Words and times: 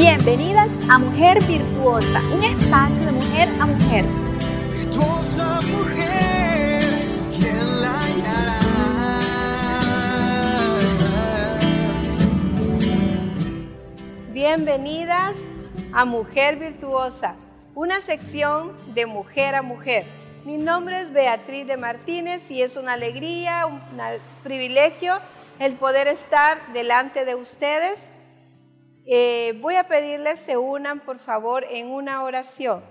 Bienvenidas 0.00 0.72
a 0.88 0.98
Mujer 0.98 1.44
Virtuosa, 1.44 2.22
un 2.32 2.42
espacio 2.42 3.04
de 3.04 3.12
mujer 3.12 3.48
a 3.60 3.66
mujer. 3.66 4.04
Virtuosa 4.74 5.60
mujer, 5.60 6.82
¿quién 7.36 7.80
la 7.82 8.00
hallará? 8.00 8.60
Bienvenidas 14.32 15.36
a 15.92 16.06
Mujer 16.06 16.56
Virtuosa, 16.56 17.34
una 17.74 18.00
sección 18.00 18.72
de 18.94 19.04
mujer 19.04 19.54
a 19.54 19.60
mujer. 19.60 20.06
Mi 20.46 20.56
nombre 20.56 21.02
es 21.02 21.12
Beatriz 21.12 21.66
de 21.66 21.76
Martínez 21.76 22.50
y 22.50 22.62
es 22.62 22.78
una 22.78 22.94
alegría, 22.94 23.66
un 23.66 23.78
privilegio 24.42 25.18
el 25.58 25.74
poder 25.74 26.08
estar 26.08 26.72
delante 26.72 27.26
de 27.26 27.34
ustedes. 27.34 28.00
Eh, 29.12 29.58
voy 29.60 29.74
a 29.74 29.88
pedirles 29.88 30.38
se 30.38 30.56
unan 30.56 31.00
por 31.00 31.18
favor 31.18 31.64
en 31.68 31.90
una 31.90 32.22
oración. 32.22 32.84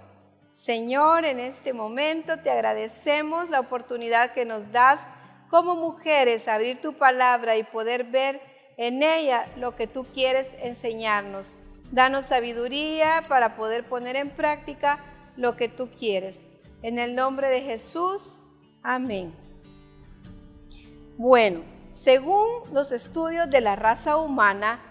Señor, 0.51 1.23
en 1.23 1.39
este 1.39 1.71
momento 1.71 2.37
te 2.39 2.51
agradecemos 2.51 3.49
la 3.49 3.61
oportunidad 3.61 4.33
que 4.33 4.43
nos 4.43 4.69
das 4.73 5.07
como 5.49 5.77
mujeres 5.77 6.49
abrir 6.49 6.81
tu 6.81 6.91
palabra 6.91 7.55
y 7.55 7.63
poder 7.63 8.03
ver 8.03 8.41
en 8.75 9.01
ella 9.01 9.45
lo 9.55 9.77
que 9.77 9.87
tú 9.87 10.05
quieres 10.13 10.51
enseñarnos. 10.61 11.57
Danos 11.89 12.25
sabiduría 12.25 13.23
para 13.29 13.55
poder 13.55 13.85
poner 13.85 14.17
en 14.17 14.29
práctica 14.29 14.99
lo 15.37 15.55
que 15.55 15.69
tú 15.69 15.89
quieres. 15.89 16.45
En 16.81 16.99
el 16.99 17.15
nombre 17.15 17.47
de 17.47 17.61
Jesús, 17.61 18.41
amén. 18.83 19.33
Bueno, 21.17 21.61
según 21.93 22.45
los 22.73 22.91
estudios 22.91 23.49
de 23.49 23.61
la 23.61 23.77
raza 23.77 24.17
humana, 24.17 24.81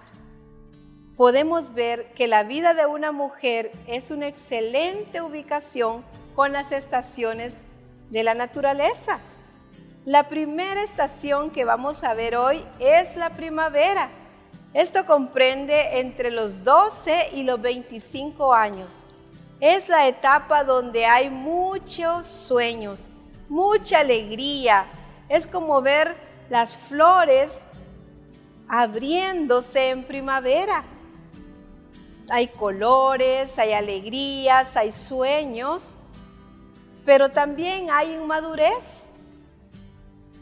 podemos 1.18 1.74
ver 1.74 2.12
que 2.14 2.28
la 2.28 2.44
vida 2.44 2.74
de 2.74 2.86
una 2.86 3.10
mujer 3.10 3.72
es 3.88 4.12
una 4.12 4.28
excelente 4.28 5.20
ubicación 5.20 6.04
con 6.36 6.52
las 6.52 6.70
estaciones 6.70 7.54
de 8.08 8.22
la 8.22 8.34
naturaleza. 8.34 9.18
La 10.04 10.28
primera 10.28 10.80
estación 10.80 11.50
que 11.50 11.64
vamos 11.64 12.04
a 12.04 12.14
ver 12.14 12.36
hoy 12.36 12.64
es 12.78 13.16
la 13.16 13.30
primavera. 13.30 14.10
Esto 14.72 15.06
comprende 15.06 15.98
entre 15.98 16.30
los 16.30 16.62
12 16.62 17.30
y 17.34 17.42
los 17.42 17.60
25 17.60 18.54
años. 18.54 19.02
Es 19.58 19.88
la 19.88 20.06
etapa 20.06 20.62
donde 20.62 21.04
hay 21.04 21.30
muchos 21.30 22.28
sueños, 22.28 23.10
mucha 23.48 23.98
alegría. 23.98 24.86
Es 25.28 25.48
como 25.48 25.82
ver 25.82 26.14
las 26.48 26.76
flores 26.76 27.64
abriéndose 28.68 29.90
en 29.90 30.04
primavera. 30.04 30.84
Hay 32.30 32.48
colores, 32.48 33.58
hay 33.58 33.72
alegrías, 33.72 34.76
hay 34.76 34.92
sueños, 34.92 35.94
pero 37.06 37.30
también 37.30 37.90
hay 37.90 38.14
inmadurez. 38.14 39.06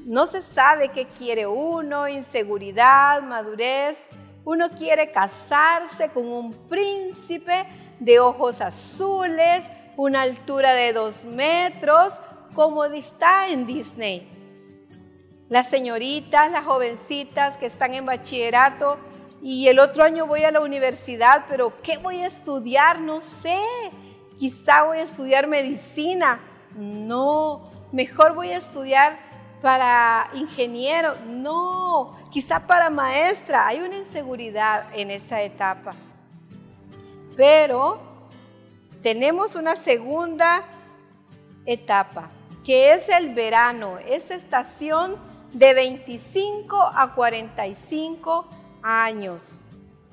No 0.05 0.27
se 0.27 0.42
sabe 0.42 0.89
qué 0.89 1.07
quiere 1.07 1.47
uno, 1.47 2.09
inseguridad, 2.09 3.23
madurez. 3.23 3.98
Uno 4.45 4.70
quiere 4.70 5.12
casarse 5.12 6.09
con 6.09 6.27
un 6.27 6.53
príncipe 6.69 7.67
de 8.01 8.19
ojos 8.19 8.61
azules, 8.61 9.64
una 9.97 10.23
altura 10.23 10.73
de 10.73 10.92
dos 10.92 11.25
metros, 11.25 12.14
como 12.55 12.84
está 12.84 13.48
en 13.48 13.64
Disney. 13.67 14.29
Las 15.48 15.69
señoritas, 15.69 16.51
las 16.51 16.64
jovencitas 16.64 17.57
que 17.57 17.67
están 17.67 17.95
en 17.95 18.07
bachillerato 18.07 18.98
y 19.42 19.69
el 19.69 19.79
otro 19.79 20.03
año 20.03 20.27
voy 20.27 20.45
a 20.45 20.51
la 20.51 20.61
universidad, 20.61 21.45
pero 21.48 21.73
¿qué 21.83 21.98
voy 21.98 22.23
a 22.23 22.27
estudiar? 22.27 23.01
No 23.01 23.20
sé. 23.20 23.61
Quizá 24.39 24.83
voy 24.84 24.98
a 24.98 25.03
estudiar 25.03 25.47
medicina. 25.47 26.41
No, 26.75 27.70
mejor 27.92 28.34
voy 28.34 28.51
a 28.51 28.58
estudiar 28.58 29.19
para 29.63 30.30
ingeniero. 30.35 31.14
No, 31.27 32.17
quizá 32.30 32.67
para 32.67 32.91
maestra. 32.91 33.67
Hay 33.67 33.80
una 33.80 33.96
inseguridad 33.96 34.86
en 34.95 35.11
esta 35.11 35.41
etapa. 35.42 35.92
Pero 37.36 38.01
tenemos 39.02 39.55
una 39.55 39.77
segunda 39.77 40.64
etapa, 41.67 42.30
que 42.64 42.92
es 42.92 43.08
el 43.08 43.35
verano, 43.35 43.98
esa 43.98 44.35
estación 44.35 45.17
de 45.52 45.75
25 45.75 46.77
a 46.77 47.14
45 47.14 48.46
años, 48.86 49.57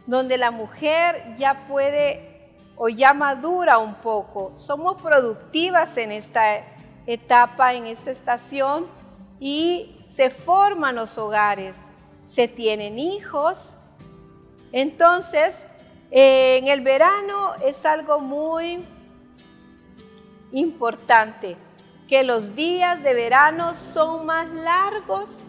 donde 0.07 0.38
la 0.38 0.50
mujer 0.50 1.35
ya 1.38 1.67
puede 1.67 2.56
o 2.75 2.89
ya 2.89 3.13
madura 3.13 3.78
un 3.78 3.94
poco. 3.95 4.53
Somos 4.56 5.00
productivas 5.00 5.95
en 5.97 6.11
esta 6.11 6.63
etapa, 7.06 7.75
en 7.75 7.85
esta 7.85 8.09
estación, 8.09 8.88
y 9.39 10.03
se 10.09 10.31
forman 10.31 10.95
los 10.95 11.17
hogares, 11.17 11.75
se 12.25 12.47
tienen 12.47 12.97
hijos. 12.97 13.75
Entonces, 14.72 15.53
en 16.09 16.67
el 16.67 16.81
verano 16.81 17.53
es 17.63 17.85
algo 17.85 18.19
muy 18.19 18.83
importante 20.51 21.57
que 22.07 22.23
los 22.23 22.56
días 22.56 23.03
de 23.03 23.13
verano 23.13 23.75
son 23.75 24.25
más 24.25 24.47
largos, 24.50 25.41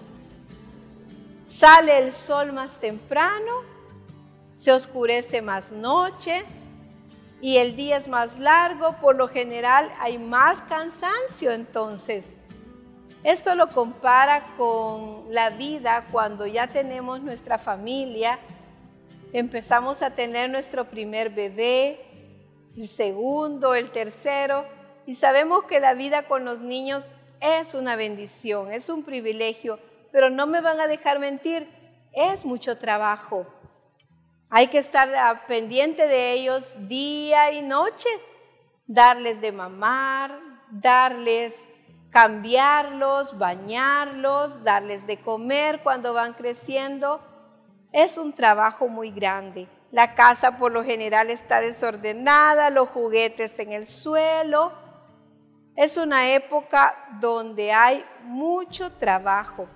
sale 1.55 1.99
el 1.99 2.13
sol 2.13 2.53
más 2.53 2.79
temprano, 2.79 3.53
se 4.57 4.73
oscurece 4.73 5.41
más 5.41 5.71
noche 5.71 6.45
y 7.41 7.59
el 7.59 7.77
día 7.77 7.99
es 7.99 8.09
más 8.09 8.41
largo, 8.41 8.97
por 9.01 9.15
lo 9.15 9.29
general 9.29 9.89
hay 10.01 10.19
más 10.19 10.63
cansancio 10.63 11.53
entonces. 11.53 12.35
Esto 13.23 13.55
lo 13.55 13.69
compara 13.69 14.47
con 14.57 15.33
la 15.33 15.51
vida 15.51 16.07
cuando 16.11 16.45
ya 16.45 16.67
tenemos 16.67 17.21
nuestra 17.23 17.57
familia, 17.57 18.41
empezamos 19.33 20.03
a 20.03 20.11
tener 20.11 20.51
nuestro 20.51 20.87
primer 20.87 21.31
bebé, 21.31 22.01
el 22.77 22.89
segundo, 22.89 23.77
el 23.77 23.91
tercero, 23.91 24.65
y 25.07 25.15
sabemos 25.15 25.65
que 25.67 25.79
la 25.79 25.95
vida 25.95 26.25
con 26.25 26.45
los 26.45 26.63
niños 26.63 27.13
es 27.41 27.75
una 27.75 27.95
bendición, 27.95 28.73
es 28.73 28.89
un 28.89 29.05
privilegio, 29.05 29.79
pero 30.15 30.31
no 30.31 30.47
me 30.47 30.61
van 30.61 30.79
a 30.79 30.87
dejar 30.87 31.19
mentir, 31.19 31.69
es 32.13 32.45
mucho 32.45 32.79
trabajo. 32.79 33.49
Hay 34.49 34.69
que 34.69 34.79
estar 34.79 35.45
pendiente 35.49 36.07
de 36.07 36.35
ellos 36.35 36.73
día 36.87 37.51
y 37.51 37.63
noche, 37.63 38.07
darles 38.87 39.41
de 39.41 39.51
mamar, 39.51 40.39
darles, 40.71 41.67
cambiarlos, 42.11 43.37
bañarlos, 43.37 44.63
darles 44.63 45.05
de 45.09 45.21
comer 45.21 45.83
cuando 45.83 46.15
van 46.15 46.35
creciendo. 46.35 47.21
Es 47.91 48.17
un 48.17 48.33
trabajo 48.35 48.87
muy 48.87 49.11
grande. 49.11 49.67
La 49.91 50.15
casa 50.15 50.59
por 50.59 50.71
lo 50.71 50.85
general 50.85 51.29
está 51.29 51.61
desordenada, 51.61 52.71
los 52.71 52.89
juguetes 52.89 53.59
en 53.59 53.73
el 53.73 53.89
suelo, 53.89 54.71
es 55.75 55.97
una 55.97 56.29
época 56.29 56.95
donde 57.19 57.73
hay 57.73 58.05
mucho 58.23 58.93
trabajo 58.93 59.67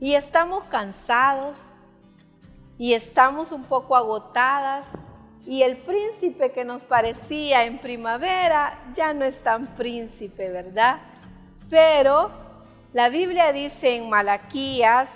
y 0.00 0.14
estamos 0.14 0.64
cansados 0.64 1.62
y 2.78 2.94
estamos 2.94 3.52
un 3.52 3.64
poco 3.64 3.96
agotadas 3.96 4.86
y 5.46 5.62
el 5.62 5.76
príncipe 5.78 6.52
que 6.52 6.64
nos 6.64 6.84
parecía 6.84 7.64
en 7.64 7.78
primavera 7.78 8.78
ya 8.94 9.12
no 9.14 9.24
es 9.24 9.40
tan 9.40 9.66
príncipe, 9.76 10.50
¿verdad? 10.50 11.00
Pero 11.70 12.30
la 12.92 13.08
Biblia 13.08 13.52
dice 13.52 13.96
en 13.96 14.08
Malaquías 14.08 15.10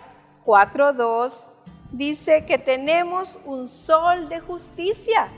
4.2, 0.44 1.47
dice 1.93 2.44
que 2.47 2.59
tenemos 2.59 3.38
un 3.44 3.69
sol 3.69 4.28
de 4.28 4.41
justicia 4.41 5.28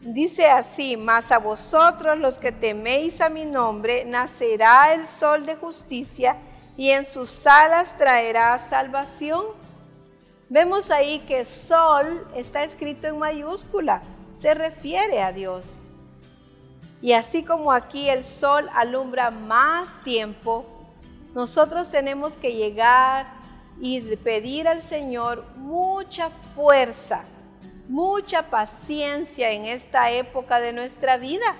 Dice 0.00 0.46
así, 0.46 0.96
mas 0.96 1.32
a 1.32 1.38
vosotros 1.38 2.16
los 2.18 2.38
que 2.38 2.52
teméis 2.52 3.20
a 3.20 3.28
mi 3.28 3.44
nombre, 3.44 4.04
nacerá 4.04 4.94
el 4.94 5.08
sol 5.08 5.44
de 5.44 5.56
justicia 5.56 6.36
y 6.78 6.92
en 6.92 7.04
sus 7.04 7.46
alas 7.46 7.98
traerá 7.98 8.58
salvación. 8.58 9.44
Vemos 10.48 10.90
ahí 10.90 11.18
que 11.28 11.44
sol 11.44 12.26
está 12.34 12.64
escrito 12.64 13.06
en 13.06 13.18
mayúscula, 13.18 14.00
se 14.32 14.54
refiere 14.54 15.22
a 15.22 15.32
Dios. 15.32 15.70
Y 17.02 17.12
así 17.12 17.44
como 17.44 17.70
aquí 17.70 18.08
el 18.08 18.24
sol 18.24 18.70
alumbra 18.74 19.30
más 19.30 20.02
tiempo, 20.04 20.64
nosotros 21.34 21.90
tenemos 21.90 22.32
que 22.36 22.54
llegar 22.54 23.26
y 23.78 24.00
pedir 24.16 24.66
al 24.66 24.80
Señor 24.80 25.44
mucha 25.56 26.30
fuerza 26.56 27.26
mucha 27.88 28.50
paciencia 28.50 29.50
en 29.50 29.64
esta 29.64 30.10
época 30.10 30.60
de 30.60 30.72
nuestra 30.72 31.16
vida, 31.16 31.56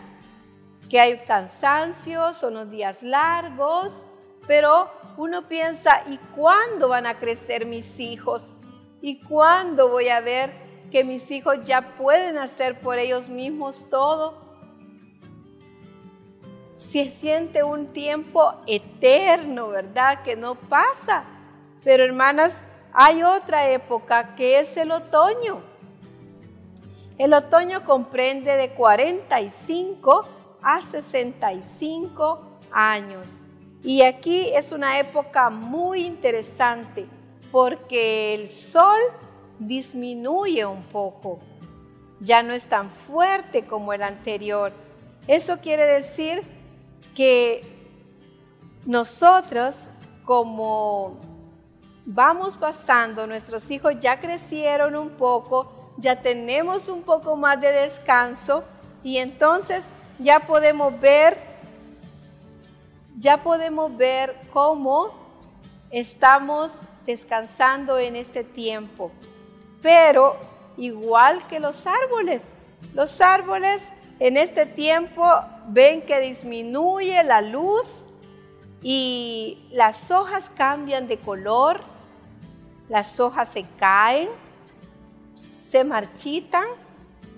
que 0.90 1.00
hay 1.00 1.18
cansancio, 1.20 2.34
son 2.34 2.54
los 2.54 2.70
días 2.70 3.02
largos, 3.02 4.06
pero 4.48 4.90
uno 5.18 5.46
piensa, 5.46 6.02
¿y 6.08 6.16
cuándo 6.34 6.88
van 6.88 7.06
a 7.06 7.18
crecer 7.18 7.66
mis 7.66 8.00
hijos? 8.00 8.54
¿Y 9.02 9.20
cuándo 9.20 9.90
voy 9.90 10.08
a 10.08 10.20
ver 10.20 10.50
que 10.90 11.04
mis 11.04 11.30
hijos 11.30 11.58
ya 11.66 11.96
pueden 11.98 12.38
hacer 12.38 12.80
por 12.80 12.98
ellos 12.98 13.28
mismos 13.28 13.90
todo? 13.90 14.38
Se 16.76 17.10
siente 17.10 17.62
un 17.62 17.92
tiempo 17.92 18.54
eterno, 18.66 19.68
¿verdad? 19.68 20.22
Que 20.22 20.34
no 20.34 20.54
pasa. 20.54 21.24
Pero 21.84 22.04
hermanas, 22.04 22.64
hay 22.92 23.22
otra 23.22 23.68
época 23.68 24.34
que 24.34 24.60
es 24.60 24.76
el 24.78 24.92
otoño. 24.92 25.60
El 27.18 27.34
otoño 27.34 27.84
comprende 27.84 28.56
de 28.56 28.70
45 28.70 30.26
a 30.62 30.80
65 30.80 32.58
años. 32.70 33.42
Y 33.82 34.02
aquí 34.02 34.50
es 34.54 34.72
una 34.72 34.98
época 34.98 35.50
muy 35.50 36.04
interesante 36.04 37.06
porque 37.50 38.34
el 38.34 38.50
sol 38.50 38.98
disminuye 39.58 40.64
un 40.66 40.82
poco, 40.82 41.38
ya 42.20 42.42
no 42.42 42.52
es 42.52 42.68
tan 42.68 42.90
fuerte 42.90 43.64
como 43.64 43.92
el 43.92 44.02
anterior. 44.02 44.72
Eso 45.26 45.58
quiere 45.58 45.84
decir 45.86 46.42
que 47.14 47.62
nosotros 48.84 49.76
como 50.28 51.16
vamos 52.04 52.54
pasando, 52.58 53.26
nuestros 53.26 53.70
hijos 53.70 53.94
ya 53.98 54.20
crecieron 54.20 54.94
un 54.94 55.08
poco, 55.08 55.94
ya 55.96 56.20
tenemos 56.20 56.88
un 56.88 57.02
poco 57.02 57.34
más 57.34 57.58
de 57.62 57.72
descanso 57.72 58.62
y 59.02 59.16
entonces 59.16 59.82
ya 60.18 60.40
podemos 60.40 61.00
ver, 61.00 61.38
ya 63.18 63.42
podemos 63.42 63.96
ver 63.96 64.36
cómo 64.52 65.12
estamos 65.90 66.72
descansando 67.06 67.98
en 67.98 68.16
este 68.16 68.44
tiempo. 68.44 69.10
Pero 69.82 70.36
igual 70.76 71.46
que 71.48 71.60
los 71.60 71.86
árboles, 71.86 72.42
los 72.94 73.20
árboles 73.20 73.82
en 74.20 74.36
este 74.36 74.66
tiempo 74.66 75.24
ven 75.68 76.02
que 76.02 76.20
disminuye 76.20 77.22
la 77.24 77.40
luz 77.40 78.04
y 78.82 79.66
las 79.70 80.10
hojas 80.10 80.50
cambian 80.56 81.08
de 81.08 81.18
color, 81.18 81.80
las 82.88 83.18
hojas 83.20 83.48
se 83.48 83.64
caen, 83.78 84.28
se 85.62 85.84
marchitan 85.84 86.66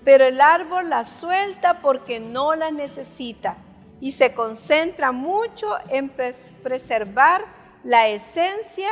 pero 0.03 0.25
el 0.25 0.41
árbol 0.41 0.89
la 0.89 1.05
suelta 1.05 1.81
porque 1.81 2.19
no 2.19 2.55
la 2.55 2.71
necesita 2.71 3.55
y 4.01 4.11
se 4.11 4.33
concentra 4.33 5.13
mucho 5.13 5.77
en 5.87 6.09
preservar 6.09 7.45
la 7.83 8.09
esencia 8.09 8.89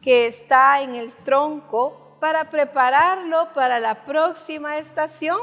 que 0.00 0.26
está 0.26 0.80
en 0.80 0.94
el 0.94 1.12
tronco 1.12 2.16
para 2.20 2.48
prepararlo 2.48 3.52
para 3.52 3.80
la 3.80 4.06
próxima 4.06 4.78
estación. 4.78 5.38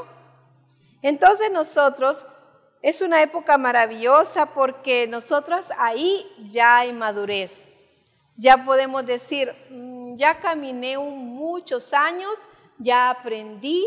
Entonces 1.01 1.51
nosotros, 1.51 2.25
es 2.81 3.01
una 3.01 3.21
época 3.21 3.57
maravillosa 3.57 4.47
porque 4.47 5.05
nosotros 5.07 5.67
ahí 5.77 6.25
ya 6.51 6.77
hay 6.77 6.93
madurez. 6.93 7.69
Ya 8.37 8.65
podemos 8.65 9.05
decir, 9.05 9.53
mm, 9.69 10.15
ya 10.15 10.39
caminé 10.39 10.97
muchos 10.97 11.93
años, 11.93 12.33
ya 12.79 13.11
aprendí, 13.11 13.85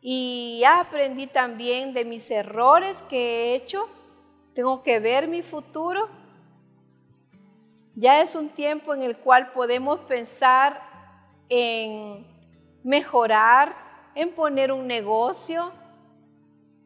y 0.00 0.58
ya 0.60 0.80
aprendí 0.80 1.26
también 1.26 1.92
de 1.92 2.04
mis 2.04 2.30
errores 2.30 3.02
que 3.08 3.18
he 3.18 3.54
hecho. 3.54 3.88
Tengo 4.54 4.82
que 4.82 4.98
ver 4.98 5.28
mi 5.28 5.42
futuro. 5.42 6.08
Ya 7.94 8.22
es 8.22 8.34
un 8.34 8.48
tiempo 8.48 8.94
en 8.94 9.02
el 9.02 9.16
cual 9.16 9.52
podemos 9.52 10.00
pensar 10.00 10.80
en 11.50 12.26
mejorar, 12.82 13.76
en 14.14 14.32
poner 14.34 14.72
un 14.72 14.86
negocio, 14.86 15.70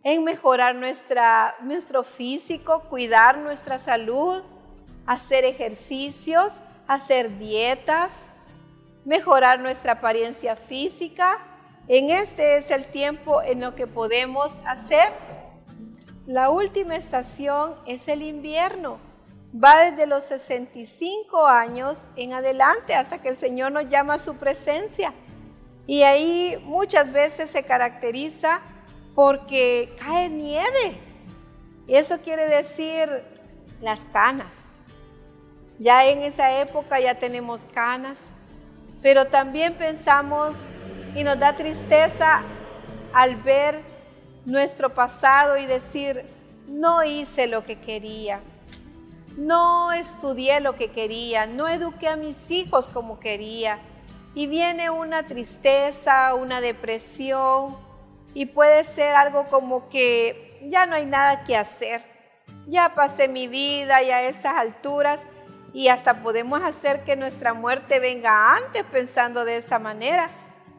en 0.03 0.25
mejorar 0.25 0.75
nuestra, 0.75 1.55
nuestro 1.61 2.03
físico, 2.03 2.83
cuidar 2.91 3.39
nuestra 3.39 3.79
salud, 3.79 4.43
hacer 5.07 5.45
ejercicios, 5.45 6.53
hacer 6.89 7.39
dietas, 7.39 8.11
mejorar 9.05 9.61
nuestra 9.61 9.93
apariencia 9.93 10.57
física 10.57 11.54
en 11.89 12.11
este 12.11 12.57
es 12.57 12.71
el 12.71 12.87
tiempo 12.87 13.43
en 13.43 13.61
lo 13.61 13.75
que 13.75 13.87
podemos 13.87 14.53
hacer. 14.67 15.13
La 16.27 16.51
última 16.51 16.97
estación 16.97 17.75
es 17.87 18.09
el 18.09 18.23
invierno. 18.23 18.99
Va 19.55 19.77
desde 19.79 20.07
los 20.07 20.25
65 20.25 21.47
años 21.47 21.99
en 22.17 22.33
adelante 22.33 22.95
hasta 22.95 23.21
que 23.21 23.29
el 23.29 23.37
Señor 23.37 23.73
nos 23.73 23.89
llama 23.89 24.15
a 24.15 24.19
su 24.19 24.37
presencia. 24.37 25.13
Y 25.87 26.03
ahí 26.03 26.61
muchas 26.65 27.13
veces 27.13 27.51
se 27.51 27.63
caracteriza 27.63 28.61
porque 29.15 29.95
cae 29.99 30.31
nieve. 30.31 30.99
Eso 31.87 32.19
quiere 32.21 32.47
decir 32.47 33.09
las 33.81 34.05
canas. 34.07 34.67
Ya 35.79 36.07
en 36.07 36.23
esa 36.23 36.61
época 36.61 36.99
ya 36.99 37.17
tenemos 37.17 37.67
canas, 37.67 38.27
pero 39.03 39.27
también 39.27 39.75
pensamos 39.75 40.57
y 41.15 41.23
nos 41.23 41.39
da 41.39 41.55
tristeza 41.55 42.43
al 43.13 43.37
ver 43.37 43.81
nuestro 44.45 44.95
pasado 44.95 45.57
y 45.57 45.67
decir, 45.67 46.25
no 46.67 47.05
hice 47.05 47.47
lo 47.47 47.65
que 47.65 47.79
quería, 47.79 48.41
no 49.37 49.93
estudié 49.93 50.61
lo 50.61 50.75
que 50.75 50.91
quería, 50.91 51.47
no 51.47 51.69
eduqué 51.69 52.09
a 52.09 52.17
mis 52.17 52.51
hijos 52.51 52.89
como 52.89 53.21
quería. 53.21 53.79
Y 54.35 54.49
viene 54.49 54.91
una 54.91 55.27
tristeza, 55.27 56.35
una 56.35 56.61
depresión 56.61 57.77
y 58.35 58.47
puede 58.47 58.83
ser 58.83 59.15
algo 59.15 59.45
como 59.47 59.89
que 59.89 60.59
ya 60.69 60.87
no 60.87 60.97
hay 60.97 61.07
nada 61.07 61.45
que 61.45 61.57
hacer. 61.57 62.03
Ya 62.67 62.95
pasé 62.95 63.29
mi 63.29 63.47
vida 63.47 64.03
y 64.03 64.11
a 64.11 64.23
estas 64.23 64.55
alturas 64.57 65.23
y 65.73 65.89
hasta 65.89 66.23
podemos 66.23 66.63
hacer 66.63 67.05
que 67.05 67.15
nuestra 67.15 67.55
muerte 67.55 68.01
venga 68.01 68.57
antes 68.57 68.83
pensando 68.85 69.45
de 69.45 69.59
esa 69.59 69.79
manera. 69.79 70.29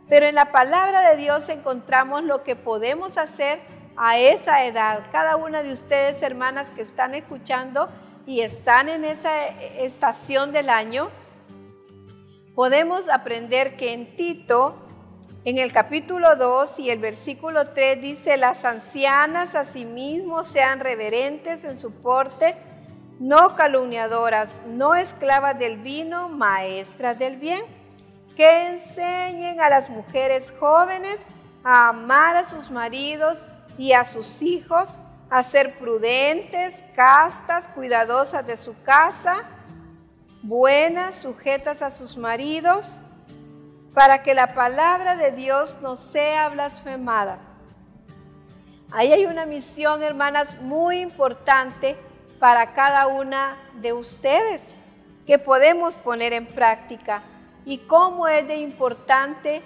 Pero 0.08 0.28
en 0.28 0.36
la 0.36 0.52
palabra 0.52 1.10
de 1.10 1.18
Dios 1.18 1.50
encontramos 1.50 2.24
lo 2.24 2.44
que 2.44 2.56
podemos 2.56 3.18
hacer 3.18 3.60
a 3.98 4.20
esa 4.20 4.66
edad. 4.66 5.04
Cada 5.12 5.36
una 5.36 5.64
de 5.64 5.72
ustedes, 5.72 6.22
hermanas 6.22 6.70
que 6.70 6.84
están 6.84 7.16
escuchando 7.16 7.90
y 8.28 8.42
están 8.42 8.90
en 8.90 9.04
esa 9.04 9.48
estación 9.48 10.52
del 10.52 10.70
año, 10.70 11.10
podemos 12.54 13.10
aprender 13.10 13.78
que 13.78 13.94
en 13.94 14.16
Tito, 14.16 14.76
en 15.44 15.58
el 15.58 15.72
capítulo 15.72 16.36
2 16.36 16.80
y 16.80 16.90
el 16.92 17.00
versículo 17.00 17.70
3 17.70 18.02
dice, 18.02 18.38
las 18.38 18.64
ancianas 18.64 19.56
asimismo 19.56 20.44
sean 20.44 20.80
reverentes 20.80 21.64
en 21.64 21.78
su 21.78 21.92
porte, 21.92 22.56
no 23.20 23.56
calumniadoras, 23.56 24.62
no 24.68 24.94
esclavas 24.94 25.58
del 25.58 25.78
vino, 25.78 26.30
maestras 26.30 27.18
del 27.18 27.38
bien 27.38 27.64
que 28.36 28.70
enseñen 28.70 29.62
a 29.62 29.70
las 29.70 29.90
mujeres 29.90 30.54
jóvenes 30.60 31.26
a 31.64 31.90
amar 31.90 32.36
a 32.36 32.46
sus 32.46 32.70
maridos 32.70 33.40
y 33.78 33.94
a 33.94 34.04
sus 34.04 34.42
hijos, 34.42 35.00
a 35.30 35.42
ser 35.42 35.80
prudentes, 35.80 36.84
castas, 36.96 37.68
cuidadosas 37.70 38.46
de 38.46 38.58
su 38.58 38.80
casa, 38.84 39.44
buenas, 40.44 41.16
sujetas 41.16 41.82
a 41.82 41.92
sus 41.92 42.18
maridos, 42.18 43.00
para 43.94 44.22
que 44.22 44.34
la 44.34 44.54
palabra 44.54 45.16
de 45.16 45.32
Dios 45.32 45.78
no 45.82 45.96
sea 45.96 46.50
blasfemada. 46.50 47.40
Ahí 48.92 49.14
hay 49.14 49.26
una 49.26 49.46
misión, 49.46 50.04
hermanas, 50.04 50.62
muy 50.62 51.00
importante 51.00 51.98
para 52.40 52.74
cada 52.74 53.08
una 53.08 53.58
de 53.82 53.94
ustedes 53.94 54.76
que 55.26 55.40
podemos 55.40 55.96
poner 55.96 56.34
en 56.34 56.46
práctica 56.46 57.24
y 57.66 57.80
cómo 57.80 58.28
es 58.28 58.48
de 58.48 58.58
importante 58.58 59.62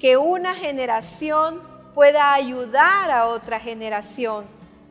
que 0.00 0.16
una 0.16 0.54
generación 0.54 1.62
pueda 1.94 2.32
ayudar 2.32 3.10
a 3.10 3.26
otra 3.26 3.60
generación. 3.60 4.44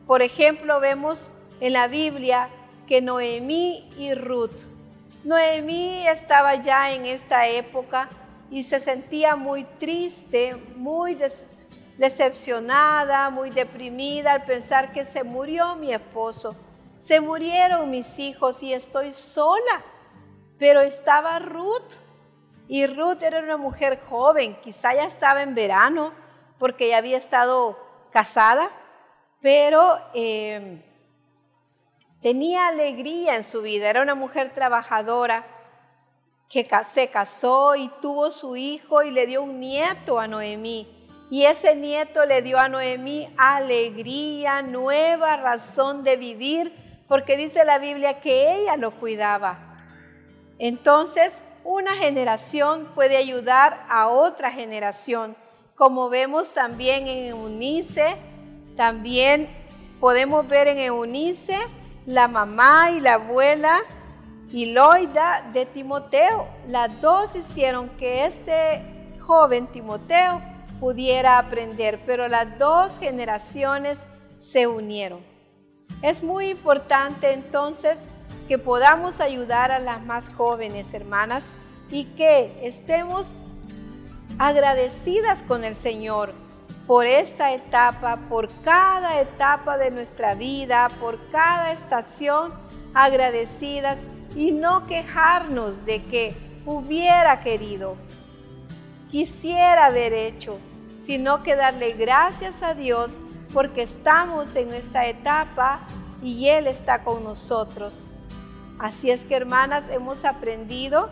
Por 0.06 0.22
ejemplo, 0.22 0.80
vemos 0.80 1.32
en 1.60 1.74
la 1.74 1.88
Biblia 1.88 2.50
que 2.88 3.02
Noemí 3.02 3.90
y 3.98 4.14
Ruth. 4.14 4.66
Noemí 5.24 6.08
estaba 6.08 6.56
ya 6.56 6.92
en 6.92 7.06
esta 7.06 7.48
época 7.48 8.10
y 8.50 8.64
se 8.64 8.80
sentía 8.80 9.36
muy 9.36 9.66
triste, 9.78 10.56
muy 10.76 11.18
decepcionada, 11.98 13.30
muy 13.30 13.50
deprimida 13.50 14.34
al 14.34 14.46
pensar 14.46 14.94
que 14.94 15.04
se 15.04 15.24
murió 15.24 15.76
mi 15.76 15.94
esposo, 15.94 16.56
se 17.02 17.20
murieron 17.20 17.90
mis 17.90 18.20
hijos 18.20 18.64
y 18.64 18.74
estoy 18.74 19.14
sola. 19.14 19.84
Pero 20.58 20.82
estaba 20.82 21.40
Ruth 21.40 22.07
y 22.68 22.86
Ruth 22.86 23.22
era 23.22 23.40
una 23.40 23.58
mujer 23.58 24.00
joven, 24.00 24.58
quizá 24.62 24.94
ya 24.94 25.06
estaba 25.06 25.42
en 25.42 25.56
verano 25.56 26.12
porque 26.60 26.90
ya 26.90 26.98
había 26.98 27.18
estado 27.18 27.78
casada, 28.12 28.70
pero 29.42 30.00
em, 30.14 30.82
tenía 32.22 32.68
alegría 32.68 33.36
en 33.36 33.44
su 33.44 33.62
vida, 33.62 33.90
era 33.90 34.02
una 34.02 34.16
mujer 34.16 34.54
trabajadora 34.54 35.46
que 36.50 36.68
se 36.86 37.10
casó 37.10 37.76
y 37.76 37.90
tuvo 38.02 38.32
su 38.32 38.56
hijo 38.56 39.04
y 39.04 39.12
le 39.12 39.28
dio 39.28 39.44
un 39.44 39.60
nieto 39.60 40.20
a 40.20 40.28
Noemí. 40.28 40.88
Y 41.30 41.44
ese 41.44 41.76
nieto 41.76 42.26
le 42.26 42.42
dio 42.42 42.58
a 42.58 42.70
Noemí 42.70 43.30
alegría, 43.38 44.62
nueva 44.62 45.36
razón 45.36 46.04
de 46.04 46.16
vivir, 46.16 46.74
porque 47.08 47.36
dice 47.36 47.66
la 47.66 47.80
Biblia 47.80 48.20
que 48.22 48.56
ella 48.56 48.78
lo 48.78 48.92
cuidaba. 48.92 49.78
Entonces, 50.58 51.34
una 51.68 51.98
generación 51.98 52.88
puede 52.96 53.18
ayudar 53.18 53.86
a 53.90 54.08
otra 54.08 54.52
generación, 54.52 55.36
como 55.76 56.10
vemos 56.10 56.54
también 56.54 57.10
en 57.10 57.28
Eunice, 57.28 58.16
también 58.78 59.50
podemos 60.00 60.48
ver 60.48 60.70
en 60.70 60.78
Eunice 60.78 61.58
la 62.06 62.30
mamá 62.30 62.92
y 62.92 63.02
la 63.02 63.16
abuela 63.16 63.82
y 64.50 64.68
Loida 64.68 65.44
de 65.52 65.66
Timoteo. 65.66 66.48
Las 66.70 67.02
dos 67.02 67.36
hicieron 67.36 67.90
que 67.98 68.28
este 68.28 69.18
joven 69.20 69.68
Timoteo 69.68 70.42
pudiera 70.80 71.38
aprender, 71.38 72.00
pero 72.06 72.30
las 72.30 72.58
dos 72.58 72.98
generaciones 72.98 73.98
se 74.40 74.68
unieron. 74.68 75.20
Es 76.02 76.24
muy 76.24 76.50
importante 76.50 77.34
entonces 77.34 77.98
que 78.48 78.58
podamos 78.58 79.20
ayudar 79.20 79.72
a 79.72 79.80
las 79.80 80.04
más 80.04 80.30
jóvenes 80.30 80.94
hermanas 80.94 81.46
y 81.90 82.06
que 82.06 82.60
estemos 82.64 83.26
agradecidas 84.40 85.42
con 85.44 85.64
el 85.64 85.76
Señor 85.76 86.34
por 86.86 87.06
esta 87.06 87.54
etapa, 87.54 88.18
por 88.30 88.50
cada 88.64 89.20
etapa 89.20 89.78
de 89.78 89.92
nuestra 89.92 90.36
vida, 90.36 90.88
por 91.02 91.20
cada 91.32 91.74
estación, 91.74 92.54
agradecidas 92.94 93.98
y 94.36 94.52
no 94.52 94.88
quejarnos 94.88 95.86
de 95.86 96.04
que 96.04 96.34
hubiera 96.66 97.42
querido, 97.42 97.96
quisiera 99.12 99.86
haber 99.86 100.14
hecho, 100.14 100.58
sino 101.02 101.44
que 101.44 101.56
darle 101.56 101.94
gracias 101.94 102.62
a 102.64 102.74
Dios 102.74 103.20
porque 103.54 103.84
estamos 103.84 104.56
en 104.56 104.74
esta 104.74 105.06
etapa 105.08 105.82
y 106.22 106.48
Él 106.48 106.68
está 106.68 107.04
con 107.04 107.24
nosotros. 107.24 108.08
Así 108.80 109.10
es 109.10 109.24
que 109.24 109.36
hermanas, 109.36 109.90
hemos 109.90 110.26
aprendido 110.26 111.10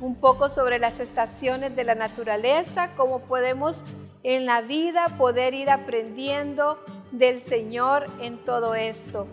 un 0.00 0.16
poco 0.16 0.48
sobre 0.48 0.78
las 0.78 1.00
estaciones 1.00 1.76
de 1.76 1.84
la 1.84 1.94
naturaleza, 1.94 2.90
cómo 2.96 3.20
podemos 3.20 3.82
en 4.22 4.46
la 4.46 4.62
vida 4.62 5.06
poder 5.16 5.54
ir 5.54 5.70
aprendiendo 5.70 6.78
del 7.12 7.42
Señor 7.42 8.06
en 8.20 8.38
todo 8.38 8.74
esto. 8.74 9.26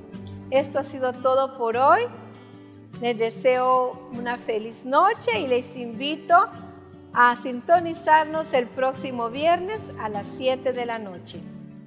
Esto 0.52 0.80
ha 0.80 0.84
sido 0.84 1.14
todo 1.14 1.58
por 1.58 1.78
hoy. 1.78 2.02
Les 3.02 3.18
deseo 3.18 4.10
una 4.14 4.38
feliz 4.38 4.86
noche 4.86 5.40
y 5.40 5.48
les 5.48 5.76
invito 5.76 6.36
a 7.14 7.36
sintonizarnos 7.36 8.54
el 8.54 8.68
próximo 8.68 9.30
viernes 9.30 9.82
a 10.00 10.10
las 10.10 10.28
7 10.28 10.72
de 10.72 10.86
la 10.86 11.00
noche. 11.00 11.42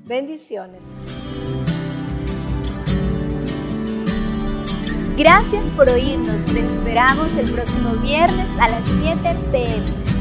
Bendiciones. 0.05 0.85
Gracias 5.17 5.63
por 5.77 5.89
oírnos. 5.89 6.45
Te 6.45 6.59
esperamos 6.59 7.31
el 7.37 7.49
próximo 7.53 7.93
viernes 8.03 8.49
a 8.59 8.69
las 8.69 8.83
7 9.01 9.37
pm. 9.53 10.14